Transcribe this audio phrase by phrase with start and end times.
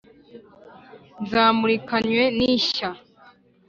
[1.29, 2.89] Zamurikanywe n’ishya